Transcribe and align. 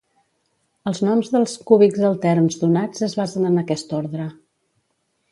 Els 0.91 1.01
noms 1.07 1.27
dels 1.33 1.51
"cúbics 1.71 2.07
alterns" 2.09 2.57
donats 2.61 3.05
es 3.09 3.13
basen 3.19 3.45
en 3.51 3.61
aquest 3.65 3.93
ordre. 3.99 4.25